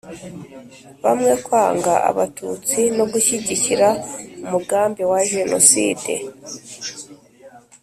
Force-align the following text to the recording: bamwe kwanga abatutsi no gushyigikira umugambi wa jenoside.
bamwe 1.03 1.33
kwanga 1.45 1.93
abatutsi 2.09 2.81
no 2.97 3.05
gushyigikira 3.11 3.87
umugambi 4.45 5.01
wa 5.11 5.19
jenoside. 5.33 6.13